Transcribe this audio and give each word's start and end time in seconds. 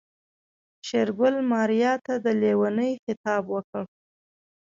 شېرګل 0.87 1.35
ماريا 1.51 1.93
ته 2.05 2.13
د 2.25 2.27
ليونۍ 2.41 2.91
خطاب 3.03 3.43
وکړ. 3.53 3.83